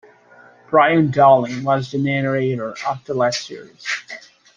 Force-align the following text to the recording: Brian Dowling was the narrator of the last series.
Brian 0.71 1.11
Dowling 1.11 1.63
was 1.63 1.91
the 1.91 1.99
narrator 1.99 2.73
of 2.87 3.05
the 3.05 3.13
last 3.13 3.45
series. 3.45 3.85